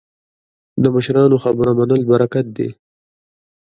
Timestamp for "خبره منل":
1.43-2.01